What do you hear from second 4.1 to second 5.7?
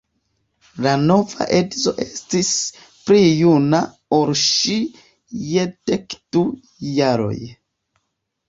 ol ŝi je